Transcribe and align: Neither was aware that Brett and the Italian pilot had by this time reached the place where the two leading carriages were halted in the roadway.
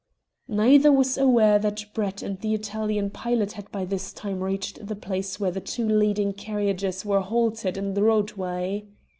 Neither 0.47 0.91
was 0.91 1.15
aware 1.15 1.59
that 1.59 1.85
Brett 1.93 2.23
and 2.23 2.39
the 2.39 2.55
Italian 2.55 3.11
pilot 3.11 3.51
had 3.51 3.71
by 3.71 3.85
this 3.85 4.11
time 4.11 4.39
reached 4.43 4.87
the 4.87 4.95
place 4.95 5.39
where 5.39 5.51
the 5.51 5.61
two 5.61 5.87
leading 5.87 6.33
carriages 6.33 7.05
were 7.05 7.19
halted 7.21 7.77
in 7.77 7.93
the 7.93 8.01
roadway. 8.01 8.85